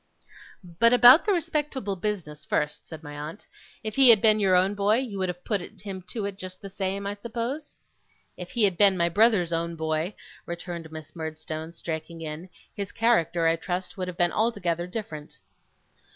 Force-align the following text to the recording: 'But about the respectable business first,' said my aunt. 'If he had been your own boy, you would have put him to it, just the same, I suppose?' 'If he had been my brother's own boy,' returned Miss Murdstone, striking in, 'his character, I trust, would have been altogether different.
'But 0.63 0.93
about 0.93 1.25
the 1.25 1.31
respectable 1.31 1.95
business 1.95 2.43
first,' 2.43 2.87
said 2.87 3.03
my 3.03 3.15
aunt. 3.15 3.45
'If 3.83 3.97
he 3.97 4.09
had 4.09 4.19
been 4.19 4.39
your 4.39 4.55
own 4.55 4.73
boy, 4.73 4.95
you 4.95 5.19
would 5.19 5.29
have 5.29 5.45
put 5.45 5.61
him 5.61 6.01
to 6.09 6.25
it, 6.25 6.39
just 6.39 6.59
the 6.59 6.71
same, 6.71 7.05
I 7.05 7.13
suppose?' 7.13 7.77
'If 8.35 8.49
he 8.49 8.63
had 8.63 8.79
been 8.79 8.97
my 8.97 9.09
brother's 9.09 9.53
own 9.53 9.75
boy,' 9.75 10.15
returned 10.47 10.91
Miss 10.91 11.15
Murdstone, 11.15 11.75
striking 11.75 12.21
in, 12.21 12.49
'his 12.73 12.91
character, 12.91 13.45
I 13.45 13.57
trust, 13.57 13.95
would 13.95 14.07
have 14.07 14.17
been 14.17 14.31
altogether 14.33 14.87
different. 14.87 15.37